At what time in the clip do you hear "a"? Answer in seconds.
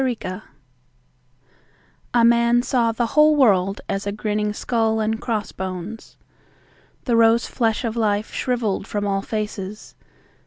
2.15-2.25, 4.07-4.11